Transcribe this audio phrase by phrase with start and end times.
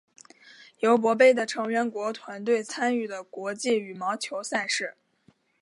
[0.79, 4.95] 尤伯杯的成员国团队参与的国际羽毛球赛事。